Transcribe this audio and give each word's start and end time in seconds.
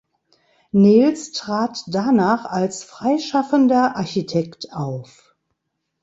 Nehls 0.71 1.31
trat 1.31 1.83
danach 1.85 2.45
als 2.45 2.83
freischaffender 2.83 3.95
Architekt 3.95 4.73
auf. 4.73 5.35